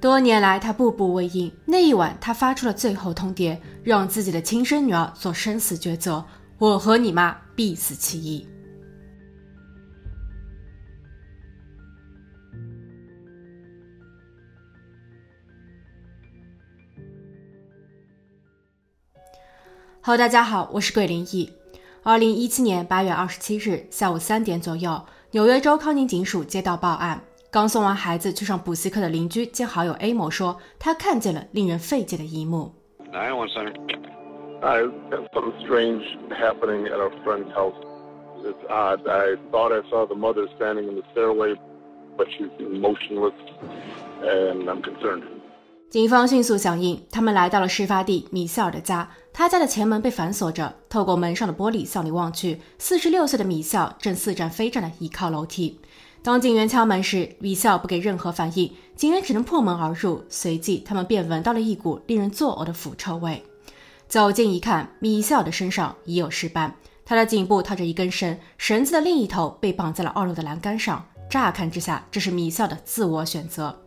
[0.00, 1.52] 多年来，他步步为营。
[1.64, 6.24] 那一晚，他发出了最后通牒，让自己的亲生女儿做生死抉择：
[6.58, 8.46] 我和你妈必死其一。
[20.00, 21.52] Hello，大家好，我是桂林义。
[22.04, 32.74] 二零一七年八月二十七日下午三点左右，纽约州康宁警署接到报案，刚送完孩子去上补习课的邻居兼好友 A 某说，他看见了令人费解的一幕。
[33.10, 34.92] I have
[35.32, 37.74] something strange happening at our friend's house.
[38.44, 39.08] It's odd.
[39.08, 41.56] I thought I saw the mother standing in the stairway,
[42.18, 43.32] but she's motionless,
[44.22, 45.22] and I'm concerned.
[45.88, 49.10] 警方迅速响应，他们来到了事发地米歇尔的家。
[49.32, 55.80] 他家的前门被反锁着，透过门上的玻璃向里望去，四十六岁的米歇尔正似战非战地倚靠楼梯。
[56.22, 60.24] 当警员敲门时，米笑不给任何反应，警员只能破门而入。
[60.28, 63.42] 随即，他们便闻到了一股令人作呕的腐臭味。
[64.08, 66.74] 走近一看，米笑的身上已有尸斑，
[67.04, 71.06] 他的颈部套着一根绳，绳子的另一头被绑在了二楼的栏杆上。
[71.30, 73.78] 乍看之下，这是米笑的自我选择。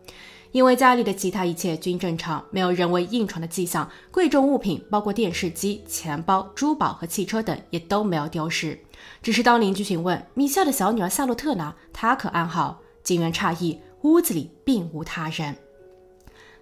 [0.52, 8.78] 因为家里的其他一切均正常，没有人为硬闯的迹象，贵重物品包括电视机、钱包、珠宝和汽车等也都没有丢失。
[9.22, 12.80] 只是当邻居询问米歇的小女儿夏洛特呢，她可安好？
[13.02, 15.56] 警员诧异，屋子里并无他人。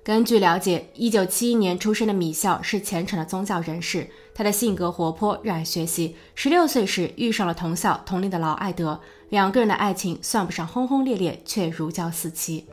[0.02, 6.16] 根据了解，一九七一年出生的米歇是虔诚的宗教人士，他的性格活泼，热爱学习。
[6.34, 12.64] 十六岁时遇上了同校同龄的劳艾德，两个人的爱情算不上轰轰烈烈，却如胶似漆。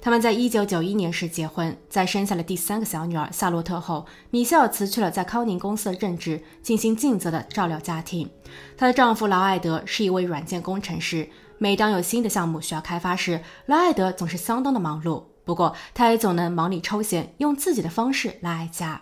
[0.00, 8.30] 他们在一九九一年时结婚，在生下了第三个小女儿夏洛特后，米歇尔辞去了在康宁公司的任职，尽心尽责的照料家庭。
[8.76, 15.24] 她的丈夫劳埃德是一位软件工程师，每当有新的项目需要开发时，劳埃德总是相当的忙碌。
[15.44, 19.00] 不过，他也总能忙里抽闲，用自己的方式来爱家。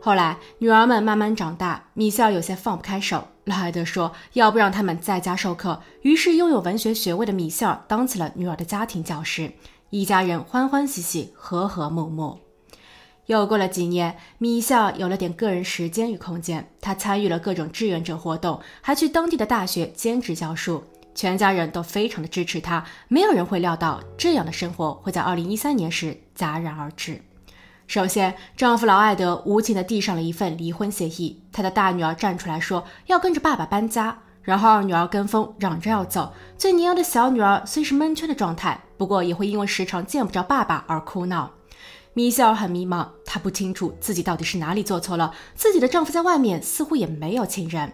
[0.00, 3.26] 后来，女儿们慢慢长大，米歇尔有些放不开手。
[3.44, 9.50] 劳埃德说要不让他们在家授课，于是拥有文学学位的米歇尔当起了女儿的家庭教师。
[9.90, 12.38] 一家人欢欢喜喜，和和睦睦。
[13.24, 20.84] 又过了几年，米歇尔有了点个人时间与空间，他参与了各种志愿者活动，还去当地的大学兼职教书。
[21.14, 22.84] 全家人都非常的支持他。
[23.08, 27.20] 没有人会料到这样的生活会在2013年时戛然而止。
[27.86, 31.42] 首先，丈夫劳艾德无情地递上了一份离婚协议。
[31.50, 34.18] 他的大女儿站出来说要跟着爸爸搬家。
[34.42, 41.52] 然后二女儿跟风嚷着要走，最年幼的小女儿虽是蒙圈的状态，不过也会因为时常见不着爸爸而哭闹。
[42.12, 45.32] 米歇尔很迷茫，她不清楚自己到底是哪里做错了。
[45.54, 47.92] 自己的丈夫在外面似乎也没有亲人。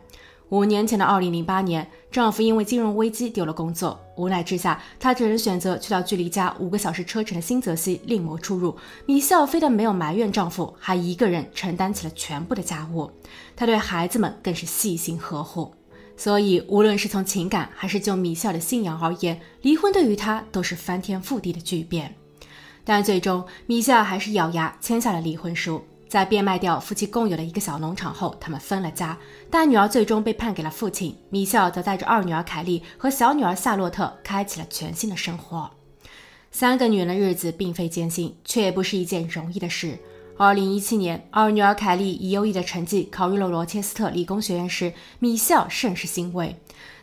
[0.51, 8.77] 五年前的二零零八年，丈夫因为金融危机丢了工作，无奈之下，她只能选择去到距离家五个小时车程的新泽西另谋出路。
[9.05, 13.11] 米歇尔非但没有埋怨丈夫，还一个人承担起了全部的家务。
[13.57, 15.75] 她对孩子们更是细心呵护。
[16.17, 22.15] 所以，无论是从情感还是就米歇尔的信仰而言，离婚对于他都是翻天覆地的巨变。
[22.85, 25.85] 但最终，米歇尔还是咬牙签下了离婚书。
[26.07, 29.19] 在变卖掉夫妻共有的一个小农场后，他们分了家。
[29.51, 35.69] 大女儿最终被判给了父亲，米歇尔则带着二女儿凯莉和小女儿夏洛特开启了全新的生活。
[36.53, 39.99] 三个女人的日子并非艰辛，却也不是一件容易的事。
[40.37, 46.57] 二零一七年，二女儿凯莉以优异的成绩考入了罗切斯特理工学院时，米校甚是欣慰。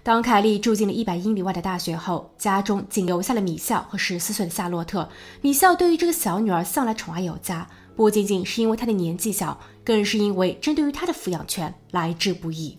[0.03, 5.08] 当凯莉住进了一百英里外的大学后，家中仅留下了米校和十四岁的夏洛特。
[5.40, 7.66] 米校对于这个小女儿向来宠爱有加，
[7.96, 12.78] 不仅仅是因为她的年纪小，更是因为针对于她的抚养权来之不易。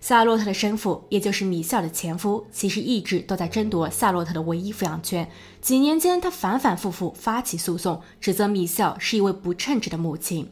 [0.00, 5.28] 夏洛特的生父，也就是米歇尔的前夫，其实一直都在争夺夏洛特的唯一抚养权。
[5.60, 10.48] 几年间，他反反复复发起诉讼，指责米歇尔是一位不称职的母亲，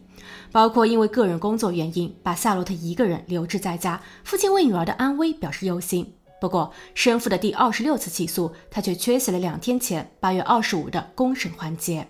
[0.50, 6.14] 包括因为个人工作原因把夏洛特一个人留置在家，父亲为女儿的安危表示忧心。
[6.40, 12.08] 不过，生父的第二十六次起诉，他却缺席了两天前八月二十五的公审环节。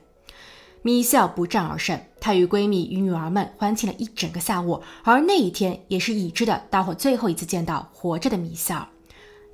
[0.84, 8.86] 米歇尔不战而胜，她与闺蜜与女儿们欢庆了一整个下午，而那一天也是已知的大伙最后一次见到活着的米歇尔。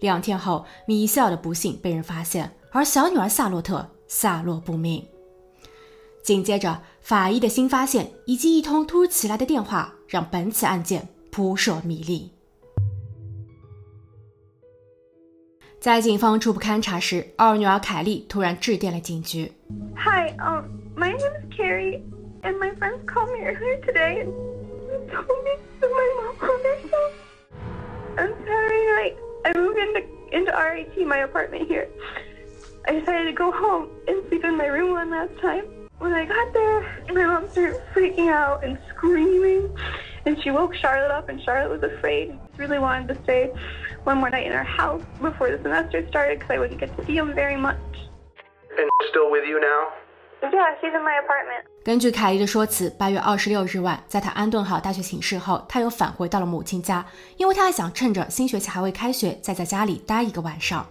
[0.01, 5.07] 两天后，米歇尔的不幸被人发现，而小女儿夏洛特下落不明。
[6.25, 12.29] 紧接着，法医的新发现以及一通突如其来的电话，让本起案件扑朔迷离。
[15.80, 19.52] 在警方初步勘查时，二女儿凯莉突然致电了警局。
[19.96, 20.64] Hi, um.
[20.98, 22.02] My name is Carrie,
[22.42, 27.12] and my friends called me earlier today and told me that my mom hung herself.
[28.18, 31.90] I'm sorry, like, I moved into, into RIT, my apartment here.
[32.88, 35.66] I decided to go home and sleep in my room one last time.
[36.00, 39.70] When I got there, my mom started freaking out and screaming.
[40.26, 42.40] And she woke Charlotte up, and Charlotte was afraid.
[42.56, 43.52] She really wanted to stay
[44.05, 47.05] One more night in our house before the semester started because I wouldn't get to
[47.05, 47.77] see him very much.
[48.79, 49.89] And still with you now?
[50.43, 51.65] Yeah, she's in my apartment.
[51.85, 57.05] 根据凯莉的说辞，八月二十六日晚，在她安顿好大学寝室后，她又返回到了母亲家，
[57.37, 60.87] 因为她还想趁着新学期还未开学，再在家里待一个晚上。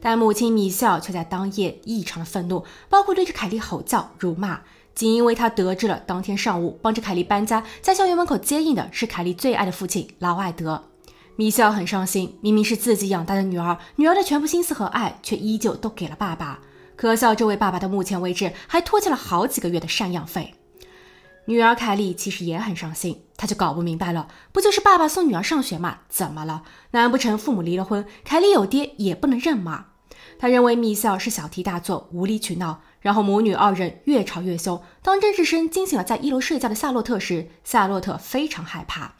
[0.00, 4.60] 但母亲米笑却在当夜异常的愤怒，包括对着凯莉吼叫、辱骂。
[4.94, 10.84] 仅因为他得知了当天上午帮着凯莉搬家，在校园门口接应的是凯莉最爱的父亲劳艾德。
[11.36, 16.60] 米笑很伤心，明明是自己养大的女儿，女儿的全部心思和爱却依旧都给了爸爸。
[16.94, 20.54] 可笑，这位爸爸到目前为止还拖欠了好几个月的赡养费。
[21.46, 26.00] 女儿凯莉其实也很伤心，她就搞不明白了，不就是爸爸送女儿上学吗？
[26.08, 26.62] 怎么了？
[26.92, 29.86] 难不成父母离了婚，凯莉有爹也不能认吗？
[30.38, 32.82] 她认为米笑是小题大做，无理取闹。
[33.00, 34.80] 然后母女二人越吵越凶。
[35.02, 39.14] 当甄志深惊醒了在一楼睡觉的夏洛特时，夏洛特非常害怕。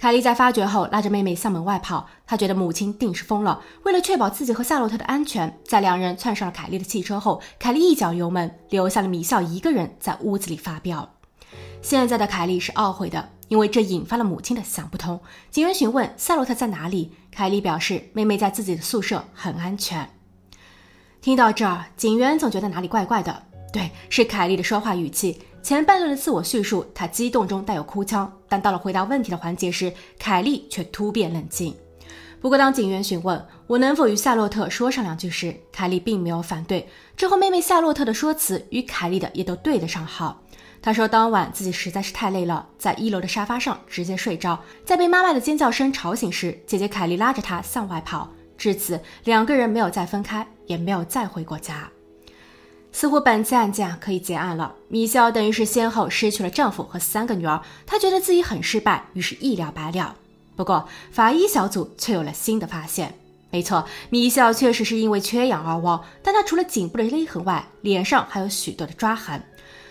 [0.00, 2.08] 凯莉在发觉后拉着妹妹向门外跑。
[2.26, 3.60] 她觉得母亲定是疯了。
[3.82, 11.06] 为了确保自己和夏洛特的安全，在两人窜上了凯莉的汽车后，凯莉一脚油门，留下了米笑一个人在屋子里发飙。
[11.82, 15.20] 现在的凯莉是懊悔的，因为这引发了母亲的想不通。
[15.50, 20.08] 警员询问夏洛特在哪里，凯莉表示妹妹在自己的宿舍，很安全。
[21.20, 23.42] 听到这儿，警员总觉得哪里怪怪的。
[23.70, 25.42] 对，是凯莉的说话语气。
[25.62, 31.74] 前半段的自我叙述，她激动中带有哭腔，但到了回答问题的环节时，凯莉却突变冷静。
[32.40, 36.88] 不过，当警员询问我能否与夏洛特说上两句时，凯莉并没有反对。
[37.14, 40.42] 之后，妹妹夏洛特的说辞与凯莉的也都对得上号。
[40.80, 48.30] 她说，当晚自己实在是太累了，在一楼的沙发上直接睡着，在被妈妈的尖叫声吵醒时，姐姐凯莉拉着她向外跑。
[48.56, 51.90] 至此，两个人没有再分开，也没有再回过家。
[52.92, 54.74] 似乎本次案件可以结案了。
[54.88, 60.16] 米肖等于是先后失去了丈夫和三个女儿，她觉得自己很失败，于是一了百了。
[60.56, 63.14] 不过，法医小组却有了新的发现。
[63.50, 69.42] 没错，米肖确实是因为缺氧而亡，但她除了颈部的勒痕外，脸上还有许多的抓痕。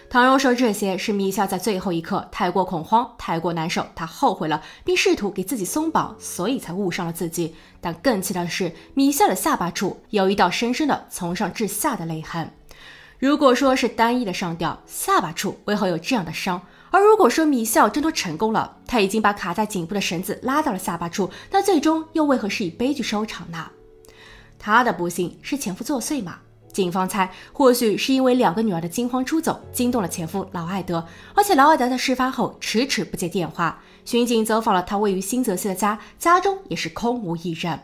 [0.09, 7.55] 倘若说这些是米笑在最后一刻太过恐慌、太过难受，她后悔了，并试图给自己松绑，所以才误伤了自己。
[7.81, 12.51] 但更气的是，米笑的下巴处有一道深深的从上至下的勒痕。
[13.19, 16.61] 如果说是单一的上吊，下巴处为何有这样的伤？
[16.89, 23.71] 而如果说米笑挣脱成功了，他已经把卡在颈部的绳子拉到了下巴处，那最终又为何是以悲剧收场呢？
[24.57, 26.37] 他的不幸是前夫作祟吗？
[26.71, 31.05] 警方猜，或许是因为两个女儿的惊慌出走惊动了前夫劳埃德，
[31.35, 33.81] 而且劳埃德在事发后迟迟不接电话。
[34.05, 37.81] 巡警走访了他位于新泽西的家，家中也是空无一人。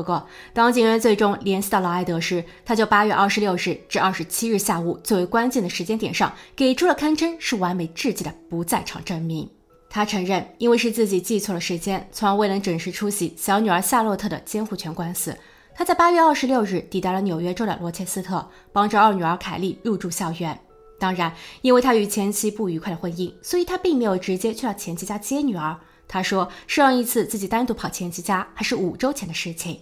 [0.00, 9.46] 不过，当警员最终联系到劳埃德时，他就八月二十六日至二十七日下午最为关键的时间点上，给出了堪称是完美至极的不在场证明。
[9.90, 15.36] 他承认，因为是自己记错了时间，从而未能准时出席小女儿夏洛特的监护权官司。
[15.74, 20.58] 他在八月二十六日抵达了纽约州的罗切斯特，帮着二女儿凯莉入住校园。
[20.98, 21.30] 当然，
[21.60, 25.76] 因为他与前妻不愉快的婚姻，所以他并没有直接去到前妻家接女儿。
[26.12, 29.80] 他说，上一次自己单独跑前妻家还是五周前的事情。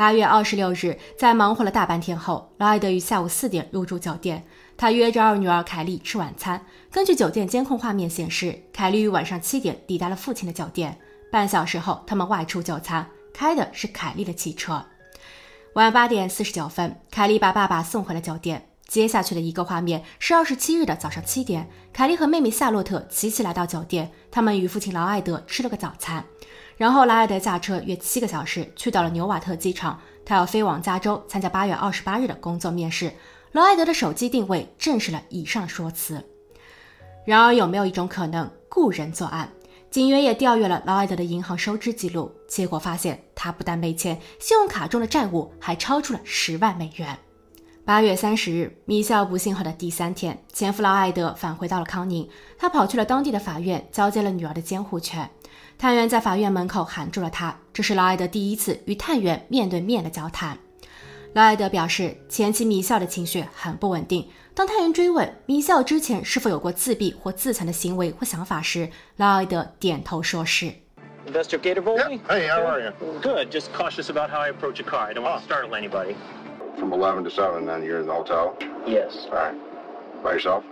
[0.00, 4.42] 八月二十六日，在忙活了大半天后，劳埃德于下午四点入住酒店。
[4.74, 6.64] 他约着二女儿凯莉吃晚餐。
[6.90, 10.98] 根据酒店监控画面显示，凯莉于晚上七点抵达了父亲的酒店。
[11.30, 14.82] 半小时后，他们外出就餐，开的是凯莉的汽车。
[15.74, 18.68] 晚八点四十九分，凯莉把爸爸送回了酒店。
[18.88, 26.24] 接下去的一个画面是二十七日的早上七点，凯莉和妹妹夏洛特齐齐来到酒店，他们与父亲劳埃德吃了个早餐，
[26.80, 33.12] 然后劳埃德驾车约七个小时去到了纽瓦特机场，他要飞往加州参加八月二十八日的工作面试。
[33.52, 36.24] 劳埃德的手机定位证实了以上说辞。
[37.26, 39.52] 然而，有没有一种可能，雇人作案？
[39.90, 47.18] 警员也调阅了劳埃德的银行收支记录，结果发现他不但没钱，信用卡中的债务还超出了十万美元。
[47.84, 55.28] 八月三十日，米肖不幸后的第三天，前夫劳埃德返回到了康宁，他跑去了当地的法院，交接了女儿的监护权。
[55.80, 60.58] 探员在法院门口喊住了他，这是劳埃德第一次与探员面对面的交谈。
[61.32, 64.28] 劳埃德表示，前妻米笑的情绪很不稳定。
[64.52, 70.70] 当探员追问米笑之前是否有过自闭或自残的行为或想法时，劳埃德点头说是。
[71.26, 72.20] Investigator Volney?
[72.28, 72.92] Hey, how are you?
[73.22, 73.50] Good.
[73.50, 75.08] Just cautious about how I approach a car.
[75.08, 76.14] I don't want to startle anybody.
[76.78, 78.54] From 11 to 7, then you're in the hotel?
[78.86, 79.26] Yes.
[79.30, 79.54] All right.
[80.22, 80.62] By yourself?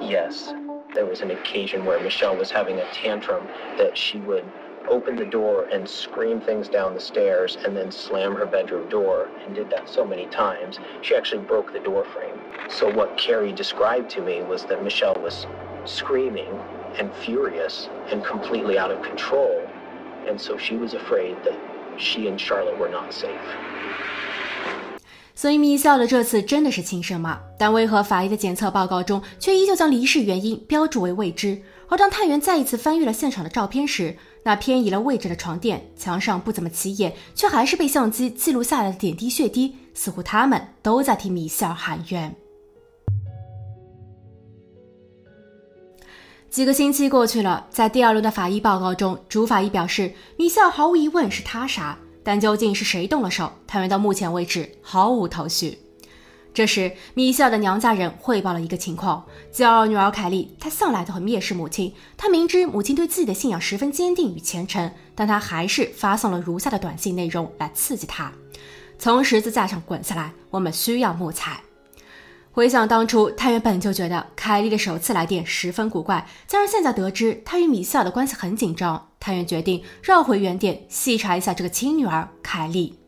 [0.00, 0.54] Yes.
[0.96, 4.50] There was an occasion where Michelle was having a tantrum that she would
[4.88, 9.30] open the door and scream things down the stairs and then slam her bedroom door
[9.44, 12.42] and did that so many times she actually broke the door frame.
[12.66, 15.48] So what carrie described to me was that michelle was
[15.84, 16.64] screaming
[16.98, 19.74] and furious and completely out of control
[20.26, 21.60] and so she was afraid that
[21.96, 23.58] she and charlotte were not safe
[25.36, 27.38] 所以米笑的这次真的是轻生吗？
[27.58, 31.60] 但为何法医的检测报告中却依旧将离世原因标注为未知？
[31.88, 42.34] 而当探员再一次翻阅了现场的照片时，那偏移了位置的床垫、墙上不怎么起眼却还是被相机记录下来的点滴血滴，似乎他们都在替米笑喊冤。
[46.48, 51.98] 几个星期过去了，在第二轮的法医报告中，主法医表示米笑毫无疑问是他杀。
[52.26, 53.52] 但究竟是谁动了手？
[53.68, 55.78] 探员到目前为止毫无头绪。
[56.52, 61.94] 这时，米歇尔的娘家人汇报了一个情况：骄傲女儿凯莉，她向来都很蔑视母亲。
[62.16, 68.32] 她明知母亲对自己的信仰十分坚定与虔诚，但她还是发送了如下的短信内容来刺激她：
[68.98, 71.60] 从十字架上滚下来，我们需要木材。
[72.56, 82.98] 回想当初，探员本就觉得凯莉的首次来电十分古怪，加上现在得知她与米歇尔的关系很紧张，探员决定绕回原点细查一下这个亲女儿凯莉。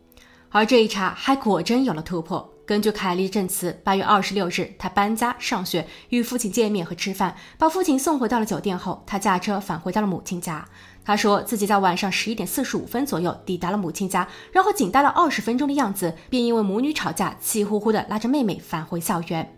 [0.51, 2.53] 而这一查还果真有了突破。
[2.67, 10.69] 根据凯莉证词，八月二十六日，她搬家、上学，与父亲见面和吃饭，把父亲送回到了酒店后，她驾车返回到了母亲家。
[11.09, 19.57] 他说自己在晚上十一点四十五分左右抵达了母亲家，然后仅待了二十分钟的样子，便因为母女吵架，气呼呼地拉着妹妹返回校园。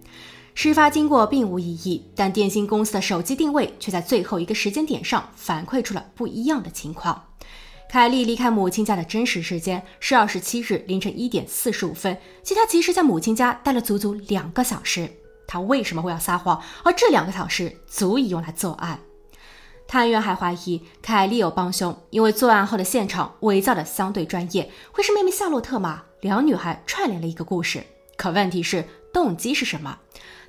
[0.55, 7.21] 事发经过并无异议，但电信公司的手机定位却在最后一个时间点上反馈出了不一样的情况。
[7.91, 15.11] 凯莉离开母亲家的真实时间是二十七日凌晨一点四十五分，即他其实在母亲家待了足足两个小时。
[15.49, 16.63] 她为什么会要撒谎？
[16.85, 19.01] 而这两个小时足以用来作案？
[19.91, 26.05] 探员还怀疑凯莉有帮凶，因为作案后的现场伪造的相对专业，会是妹妹夏洛特吗？
[26.21, 27.83] 两女孩串联了一个故事，
[28.17, 29.99] 可问题是动机是什么？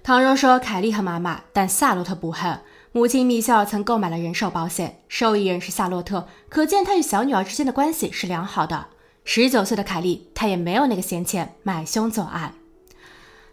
[0.04, 2.62] 倘若说凯莉和妈妈，但夏洛特不恨。
[2.92, 8.86] 母亲米歇尔曾购买了人寿保险，受益人是夏洛特，可见她与小女儿之间的关系是良好的。
[9.24, 12.54] 十九岁的凯莉，她也没有那个闲钱买凶作案。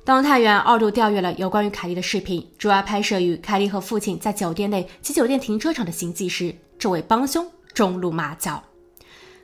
[0.09, 8.63] 当探员二度调阅了有关于凯莉的视频，主要拍摄于凯莉和父亲在酒店内及酒店停车场的行迹时，这位帮凶中露马脚。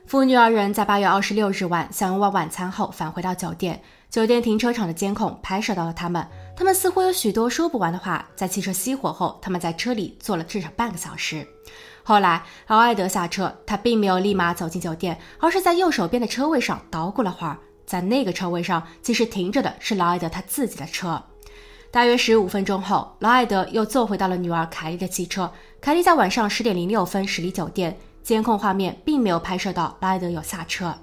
[0.07, 3.79] 父女二人在八月二十六日晚享用完晚餐后返回到酒店，
[4.09, 6.27] 酒店停车场的监控拍摄到了他们。
[6.57, 8.27] 他们似乎有许多说不完的话。
[8.35, 11.47] 在汽车熄火后，他们在车里坐了至少半个小时。
[12.01, 17.55] 后来，劳埃德下车，他并没有立马走进酒店，而是在右手边的车位上捣鼓了会儿。
[17.85, 21.23] 在那个车位上，其实停着的是劳埃德他自己的车。
[21.91, 25.51] 大约十五分钟后，劳埃德又坐回到了女儿凯莉的汽车。
[25.79, 30.93] 凯莉在晚上十点零六分驶离酒店，监控画面并没有拍摄到劳埃德有下车。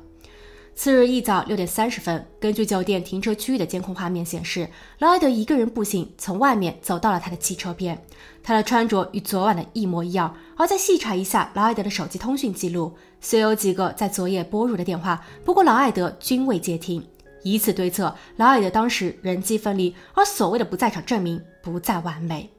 [0.74, 8.02] 次日一早六点三十分，根据酒店停车区域的监控画面显示，劳埃德一个人步行从外面走到了他的汽车边。
[8.42, 10.34] 他的穿着与昨晚的一模一样。
[10.56, 12.96] 而再细查一下劳埃德的手机通讯记录。
[13.20, 17.06] 虽有几个在昨夜拨入的电话，不过劳埃德均未接听。
[17.44, 22.50] 以此推测，劳埃德当时人机分离，而所谓的不在场证明不再完美。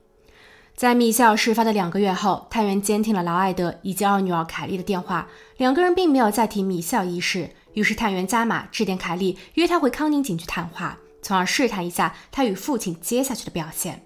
[0.76, 5.28] 在米歇尔事发的两个月后，探员监听了劳埃德以及二女儿凯莉的电话，
[5.58, 7.50] 两个人并没有再提米歇尔一事。
[7.74, 14.06] 于是探员加码致电凯利，约他回康宁警局谈话，从而试探一下他与父亲接下去的表现。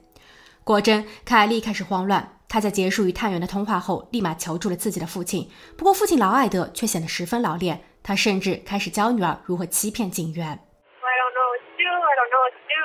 [0.63, 2.33] 果真，凯利开始慌乱。
[2.50, 5.50] 他在结束与探员的通话后，立马求助了自己的父亲。
[5.77, 10.47] 不过，父亲劳埃德却显得十分老练，他甚至开始教女儿如何欺骗警员。
[10.47, 11.91] I don't know what to do.
[11.91, 12.83] I don't know what to do.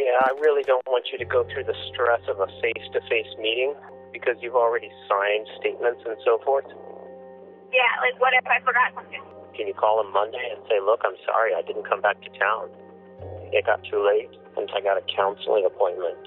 [0.00, 3.00] Yeah, I really don't want you to go through the stress of a face to
[3.08, 3.74] face meeting
[4.12, 6.64] because you've already signed statements and so forth.
[7.74, 9.18] Yeah, like what if I forgot something?
[9.58, 12.30] Can you call him Monday and say, look, I'm sorry, I didn't come back to
[12.38, 12.70] town.
[13.50, 16.18] It got too late, and I got a counseling appointment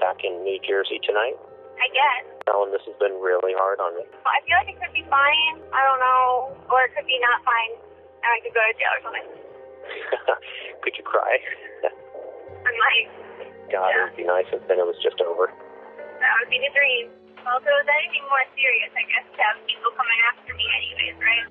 [0.00, 1.36] back in New Jersey tonight.
[1.80, 2.24] I guess.
[2.48, 4.04] Ellen, this has been really hard on me.
[4.28, 5.60] I feel like it could be fine.
[5.72, 6.52] I don't know.
[6.68, 7.72] Or it could be not fine.
[8.20, 9.26] And I could go to jail or something.
[10.84, 11.36] Could you cry?
[12.64, 13.08] I'm like,
[13.72, 15.48] God, it would be nice if then it was just over.
[15.52, 17.12] that would be the dream.
[17.44, 20.64] Well, if it was anything more serious, I guess to have people coming after me
[20.80, 21.46] anyways, right?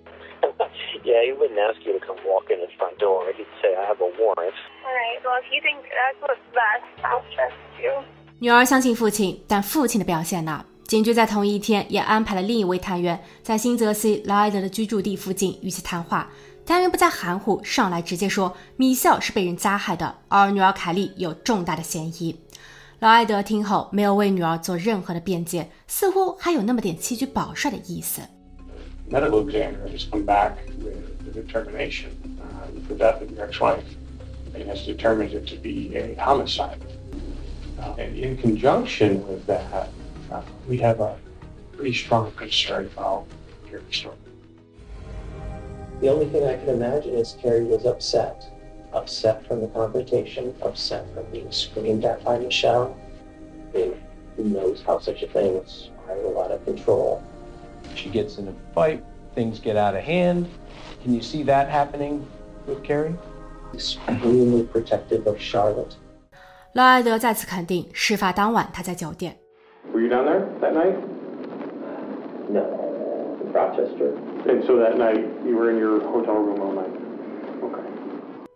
[1.06, 3.30] yeah, he wouldn't ask you to come walk in the front door.
[3.38, 4.58] He'd say, I have a warrant.
[4.82, 7.92] Alright, well if you think that's what's best, I'll trust you.
[8.40, 10.66] 女儿相信父亲，但父亲的表现呢？
[10.88, 16.30] 警局在同一天也安排了另一位探员在新泽西劳埃德的居住地附近与其谈话。
[16.66, 22.40] 探员不再含糊，上来直接说米歇尔是被人加害的，而女儿凯莉有重大的嫌疑。
[23.03, 28.23] 劳埃德听后没有为女儿做任何的辩解，似乎还有那么点弃车保帅的意思。
[29.11, 33.85] medical examiner has come back with the determination uh, the death of your ex-wife
[34.55, 36.79] and has determined it to be a homicide.
[37.79, 39.89] Uh, and in conjunction with that,
[40.31, 41.17] uh, we have a
[41.77, 43.25] pretty strong concern about
[43.71, 44.17] Carrie's story.
[46.01, 48.51] The only thing I can imagine is Carrie was upset.
[48.93, 52.97] Upset from the confrontation, upset from being screamed at by Michelle.
[53.75, 53.95] I mean,
[54.37, 57.23] who knows how such a thing is spiraled out of control.
[57.95, 59.05] She gets in a fight,
[59.35, 60.49] things get out of hand.
[61.03, 62.27] Can you see that happening
[62.67, 63.15] with Carrie?
[63.75, 65.97] Extremely protective of Charlotte.
[66.73, 69.37] 劳埃德再次肯定，事发当晚他在酒店。
[69.93, 70.97] Were you down there that night?
[72.51, 72.63] No.
[73.53, 74.15] Rochester.
[74.47, 76.91] And so that night you were in your hotel room all night.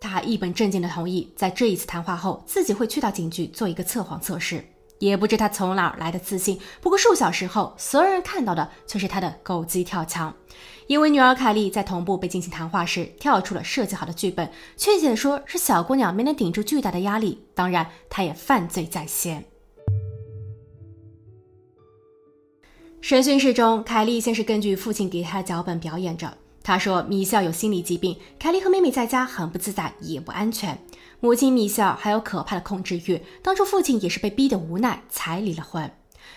[0.08, 4.64] 他一本正经地同意，在这一次谈话后，自己会去到警局做一个测谎测试。
[5.00, 6.60] 也不知他从哪儿来的自信。
[6.82, 10.34] 不过数小时后，所有人看到的却是他的狗急跳墙，
[10.88, 17.44] 因为女儿凯莉在同步被进行谈话时跳出了设计好的剧本，确切的说是小姑娘没能顶住巨大的压力。
[17.54, 19.46] 当然，她也犯罪在先。
[23.00, 26.36] 审讯室中，凯莉先是根据父亲给她的脚本表演着。
[26.68, 30.78] 他说米笑有心理疾病，凯莉和妹妹在家很不自在，也不安全。
[31.22, 35.90] 母亲米笑还有可怕的控制欲，当初父亲也是被逼得无奈才离了婚。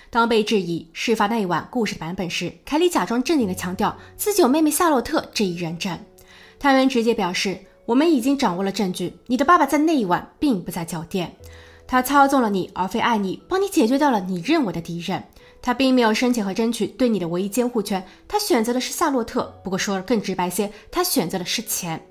[0.09, 5.99] 当被质疑事发那一晚故事的版本时，凯莉假装镇定地强调自己有妹妹夏洛特这一人证。
[6.61, 11.35] 探员直接表示：“我们已经掌握了证据，你的爸爸在那一晚并不在酒店，
[11.89, 15.25] 他操纵了你而非爱你，帮你解决掉了你认为的敌人。
[15.63, 19.61] 他并没有申请和争取对你的唯一监护权，他选择的是夏洛特。
[19.63, 22.07] 不过说的更直白些，他选择的是钱。”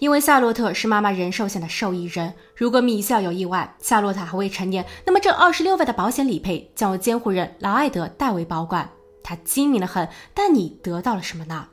[0.00, 8.88] 因为夏洛特是妈妈人寿险的受益人，如果米笑有意外，夏洛特还未成年，那么这二十六万的保险理赔将由监护人劳埃德代为保管。
[9.22, 11.68] 他精明的很，但你得到了什么呢？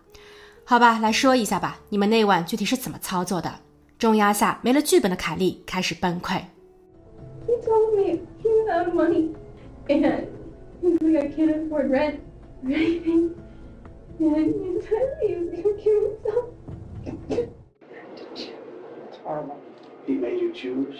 [0.65, 3.59] 好吧，来说一下吧，你们那晚具体是怎么操作的？
[3.97, 6.41] 重压下，没了剧本的凯莉开始崩溃。
[7.47, 9.29] He told me he was out of money
[10.81, 12.21] he's like I can't afford rent
[12.63, 13.43] or anything.
[14.19, 16.49] And he said he was gonna kill himself.
[19.07, 19.59] It's horrible.
[20.05, 20.95] He made you choose.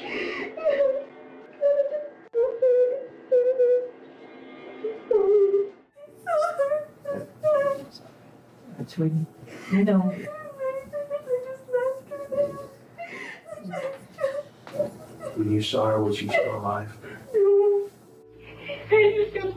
[8.88, 9.26] Sweetie.
[9.74, 10.00] I know.
[15.36, 16.98] When you saw her, was she still alive?
[18.90, 19.54] Hey，you can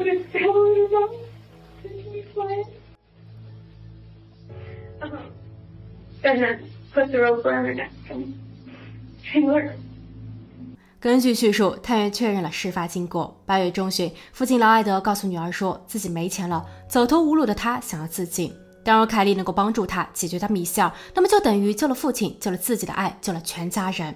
[11.00, 13.34] 根据叙述，探员确认了事发经过。
[13.46, 18.52] 八月中旬，父亲劳埃德告诉女儿说自己没钱了，走投无路的他想要自尽。
[18.84, 24.14] 当若凯莉能够帮助他解决他米笑，那么就等于救了父亲，救了自己的爱，救了全家人。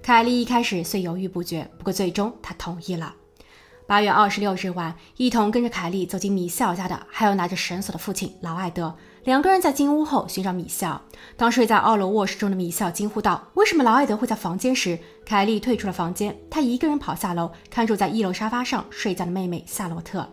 [0.00, 3.14] 凯莉一开始虽犹豫不决，不过最终她同意了。
[3.92, 8.96] 八月二十六日晚，一同跟着凯莉走进米笑家的，还有拿着绳索的父亲劳埃德。
[9.24, 10.98] 两个人在进屋后寻找米笑。
[11.36, 20.26] 当睡在二楼卧室中的米笑惊呼道：“为什么劳埃德会在房间？”时，凯莉退出了房间，她一个人跑下楼，看住在一楼沙发上睡觉的妹妹夏洛特。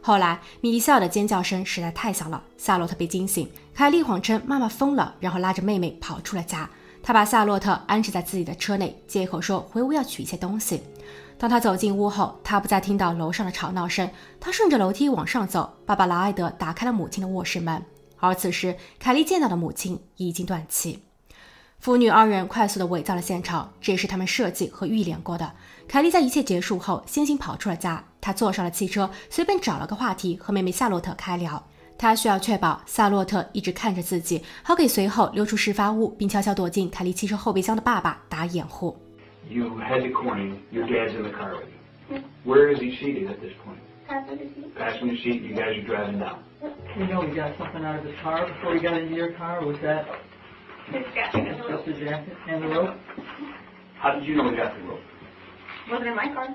[0.00, 3.48] 后来，米笑的尖叫声实在太响了，夏洛特被惊醒。
[3.76, 6.68] 凯莉谎称妈妈疯了，然后拉着妹妹跑出了家。
[7.00, 10.82] 她把夏洛特安置在自己的车内，借口说回屋要取一些东西。
[11.38, 14.10] 当他走进屋后，他不再听到楼上的吵闹声。
[14.40, 17.82] 他顺着楼梯往上走，爸爸劳埃德打开了母亲的卧室门。
[18.18, 21.04] 而此时，凯莉见到的母亲已经断气。
[21.78, 25.52] 父女二人快速地伪造了现场，这也是他们设计和预演过的。
[25.86, 28.04] 凯莉在一切结束后，先行跑出了家。
[28.20, 31.64] 她坐上了汽车，随便找了个话题和妹妹夏洛特开聊。
[31.96, 38.96] 她需要确保夏洛特一直看着自己，好给随后溜出事发屋并悄悄躲进凯莉汽车后备箱的爸爸打掩护。
[39.48, 40.62] You head to Corning.
[40.70, 41.68] Your dad's in the car with
[42.12, 42.22] you.
[42.44, 43.78] Where is he seated at this point?
[44.06, 44.74] Passenger seat.
[44.76, 45.42] Passenger seat.
[45.42, 46.44] You guys are driving down.
[46.98, 49.64] You know he got something out of his car before he got into your car.
[49.64, 50.06] Was that
[50.86, 51.84] His jacket and the just rope.
[51.86, 52.96] the jacket and the rope?
[53.98, 55.00] How did you know he got the rope?
[55.90, 56.48] Wasn't in my car.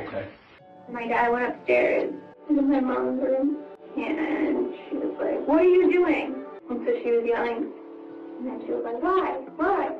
[0.00, 0.28] Okay.
[0.90, 2.12] My dad went upstairs
[2.48, 3.58] into my mom's room
[3.96, 6.44] and she was like, What are you doing?
[6.70, 7.70] And so she was yelling.
[8.38, 9.40] And then she was like, Why?
[9.56, 9.90] Why?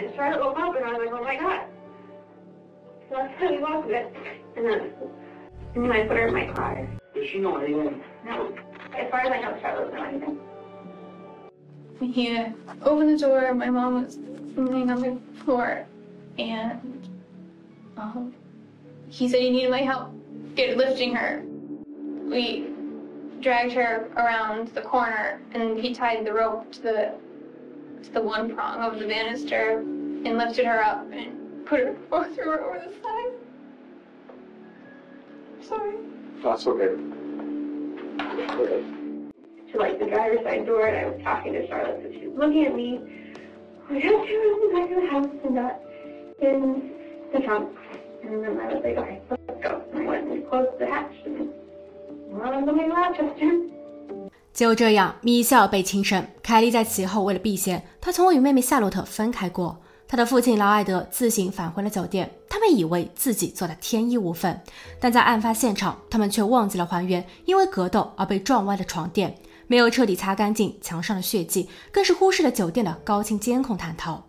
[0.00, 1.66] And then Charlotte woke up and I was like, Oh my god.
[3.10, 4.14] So that's how we walked it.
[4.56, 4.92] And then
[5.74, 6.88] and then I put her in my car.
[7.14, 8.02] Does she know anything?
[8.24, 8.56] No.
[8.96, 10.38] As far as I know, Charlotte doesn't know
[12.00, 12.12] anything.
[12.12, 12.38] He
[12.82, 13.52] opened the door.
[13.52, 14.16] My mom was
[14.56, 15.86] laying on the floor,
[16.38, 17.08] and
[17.98, 18.34] um,
[19.10, 20.12] he said he needed my help
[20.56, 21.44] get lifting her.
[22.24, 22.70] We
[23.40, 27.14] dragged her around the corner and he tied the rope to the
[28.04, 32.34] to the one prong of the banister and lifted her up and put her both
[32.34, 33.32] through her over the side.
[35.66, 35.96] Sorry.
[36.42, 36.96] That's okay.
[39.72, 42.38] To like the driver's side door and I was talking to Charlotte, so she was
[42.38, 43.00] looking at me.
[43.90, 45.80] We got to in the back of the house and got
[46.40, 46.92] in
[47.32, 47.76] the trunk.
[48.22, 49.84] And then I was like, okay, let's go.
[49.92, 51.50] And I went and closed the hatch and
[52.30, 53.60] well, I'm going to Rochester.
[54.52, 56.26] 就这样，米歇尔被轻生。
[56.42, 59.80] 凯莉在其后为了避嫌，她从未与妹妹夏洛特分开过。
[60.08, 64.58] 她的父亲劳埃德自行返回了酒店，他们以为自己做的天衣无缝，
[64.98, 69.36] 但在案发现场，他们却忘记了还原因为格斗而被撞歪的床垫，
[69.68, 74.24] 没有彻底擦干净墙上的血迹，更是忽视了酒店的高清监控探头。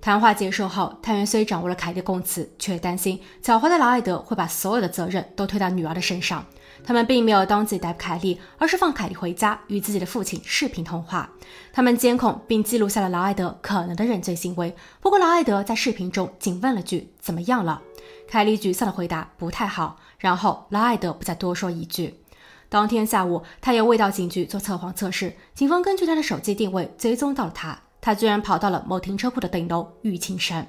[0.00, 6.44] 谈话结束后，探员虽掌握了凯莉供词，却担心狡猾的劳埃德会把所有的责任都推到女儿的身上。
[6.84, 11.30] 他们并没有当即逮捕凯莉，而是放凯莉回家与自己的父亲视频通话。
[11.72, 14.76] 他们监控并记录下了劳埃德可能的认罪行为。
[15.00, 17.80] 不过，劳埃德在视频中仅问了句“怎么样了”，
[18.28, 22.20] 凯莉沮丧的回答“不太好”，然后劳埃德不再多说一句。
[22.68, 30.66] 当天下午，他又未到警局做测谎测试，警方根据他的手机定位追踪到了他，他居然跑到了某停车库的顶楼欲轻生。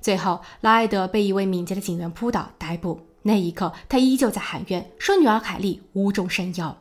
[0.00, 3.05] 最后，劳埃德被一位敏捷的警员扑倒逮捕。
[3.26, 6.76] 那一刻，他依旧在喊冤，说女儿凯莉无中生有。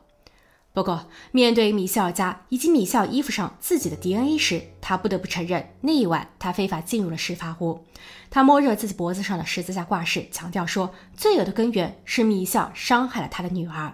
[0.73, 7.83] 不过，面对米歇尔家以及米歇尔衣服上自己的 DNA 时，他不得不承认，那一晚他非法进入了事发屋。
[8.29, 13.91] 他摸着自己脖子上的十字架挂饰，强调说，罪恶的根源是米歇尔伤害了他的女儿。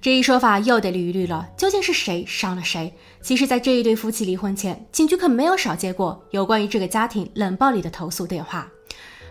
[0.00, 2.92] 这一说法又得捋一捋了，究竟是谁伤了谁？
[3.22, 8.68] 其实，在这一对夫妻离婚前，警局可没有少接过有关于这个家庭冷暴力的投诉电话。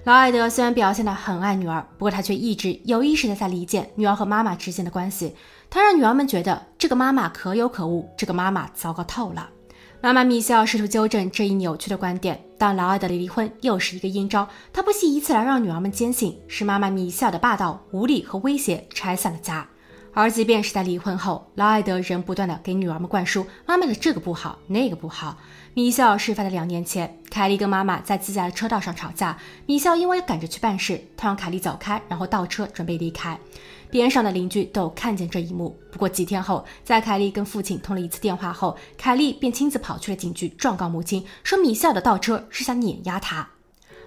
[0.05, 5.35] 劳埃德虽然表现得很爱女儿，不过他却一直有意识地在离间女儿和妈妈之间的关系。
[5.67, 9.49] 他让女儿们觉得这个妈妈可有可无，这个妈妈糟糕透了。
[10.01, 14.47] 妈妈米歇尔试图纠正这一扭曲的观点，但劳埃德的离婚又是一个阴招。
[14.71, 19.67] 他不惜以此来让女儿们坚信是妈妈米歇尔的霸道、无理和威胁拆散了家。
[20.13, 25.35] 而即便是在离婚后，劳埃德仍不断的给女儿们灌输妈妈的这个不好，那个不好。
[25.75, 33.37] 米歇尔事发的两年前，凯莉跟妈妈在自家的车道上吵架，米歇尔因为赶着去办事，他让凯莉走开，然后倒车准备离开。
[33.91, 35.77] 边上的邻居都看见这一幕。
[35.91, 43.45] 不过几天后，在凯莉跟父亲通了一次电话后，凯莉便亲自跑去了警局状告母亲，说米歇尔的倒车是想碾压她。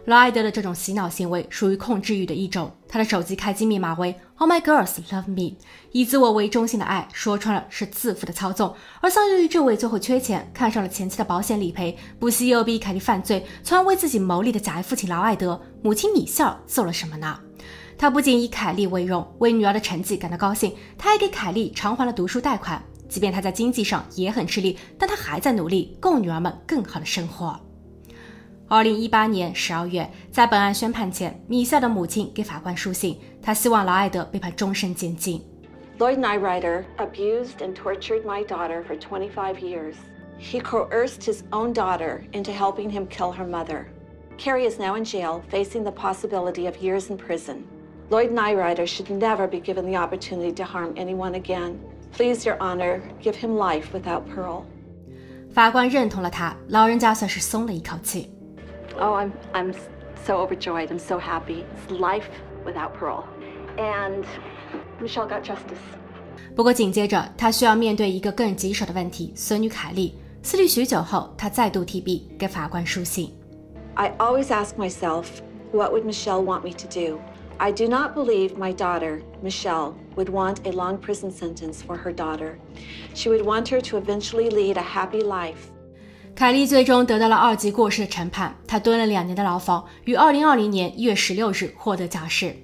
[0.09, 2.75] 劳埃德的这种洗脑行为属于控制欲的一种。
[2.89, 5.55] 他的手机开机密码为 “All my girls love me”，
[5.93, 8.75] 以自我为中心的爱，说穿了是自负的操纵。
[9.03, 17.39] 而相对于这位最后缺钱，看上了前妻的保险理赔，不惜诱逼凯莉犯罪，从而为自己谋利的假爱父亲劳埃德，母亲米歇尔做了什么呢？
[17.99, 22.83] 他不仅以凯莉为荣，为女儿的成绩感到高兴，他还给凯莉偿还了读书贷款。
[23.11, 27.61] 即便他在经济上也很吃力，但他还在努力供女儿们更好的生活。
[28.68, 35.42] 二零一八年十二月，在本案宣判前，米歇尔的母亲给法官书信，她希望劳埃德被判终身监禁。
[36.00, 39.94] Lloyd Nyrider abused and tortured my daughter for 25 years.
[40.40, 43.86] He coerced his own daughter into helping him kill her mother.
[44.38, 47.66] Carrie is now in jail, facing the possibility of years in prison.
[48.10, 51.76] Lloyd Nyrider should never be given the opportunity to harm anyone again.
[52.18, 54.64] Please, Your Honor, give him life without parole.
[55.54, 58.32] 法官认同了他，老人家算是松了一口气。
[58.98, 59.74] Oh, I'm, I'm
[60.26, 60.90] so overjoyed.
[60.90, 61.66] I'm so happy.
[61.76, 62.30] It's life
[62.66, 63.26] without parole.
[63.78, 64.26] And
[65.02, 65.80] Michelle got justice.
[66.56, 70.16] 不过紧接着，他需要面对一个更棘手的问题：孙女凯莉。
[70.44, 73.34] 思虑许久后，他再度提笔给法官书信。
[73.96, 75.26] I always ask myself,
[75.72, 77.20] what would Michelle want me to do?
[77.58, 82.12] I do not believe my daughter, Michelle, would want a long prison sentence for her
[82.12, 82.58] daughter.
[83.14, 85.72] She would want her to eventually lead a happy life.
[86.39, 92.55] 凯莉最终得到了二级过失的审判，她蹲了两年的牢房，于二零二零年一月十六日获得假释。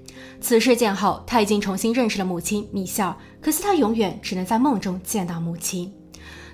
[0.41, 5.93] 此事件后，他已经重新认识了母亲米歇尔，可惜他永远只能在梦中见到母亲。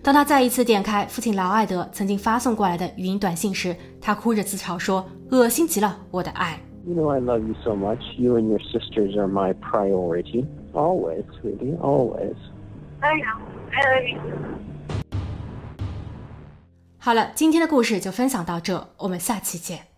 [0.03, 8.01] 当他再一次点开父亲劳埃德曾经发送过来的语音短信时，他哭着自嘲说：“恶心极了，我的爱。” You know I love you so much.
[8.17, 10.47] You and your sisters are my priority.
[10.73, 12.35] Always, sweetie, always.
[13.01, 13.37] I know.
[13.73, 14.70] I love you.
[17.03, 19.90] 好了，今天的故事就分享到这，我们下期见。